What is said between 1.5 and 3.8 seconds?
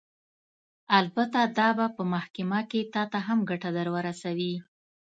دا به په محکمه کښې تا ته هم ګټه